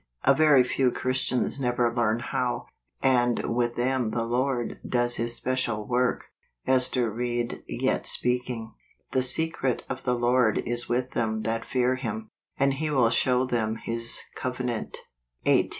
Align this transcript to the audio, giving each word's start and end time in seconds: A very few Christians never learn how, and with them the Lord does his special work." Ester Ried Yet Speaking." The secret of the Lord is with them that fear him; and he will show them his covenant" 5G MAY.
A 0.23 0.33
very 0.33 0.63
few 0.63 0.89
Christians 0.89 1.59
never 1.59 1.93
learn 1.93 2.21
how, 2.21 2.65
and 3.03 3.55
with 3.55 3.75
them 3.75 4.09
the 4.09 4.23
Lord 4.23 4.79
does 4.83 5.17
his 5.17 5.35
special 5.35 5.85
work." 5.87 6.31
Ester 6.65 7.11
Ried 7.11 7.61
Yet 7.67 8.07
Speaking." 8.07 8.73
The 9.11 9.21
secret 9.21 9.83
of 9.87 10.01
the 10.01 10.15
Lord 10.17 10.57
is 10.65 10.89
with 10.89 11.11
them 11.11 11.43
that 11.43 11.65
fear 11.65 11.97
him; 11.97 12.31
and 12.57 12.73
he 12.73 12.89
will 12.89 13.11
show 13.11 13.45
them 13.45 13.75
his 13.75 14.19
covenant" 14.35 14.97
5G 15.45 15.45
MAY. 15.45 15.69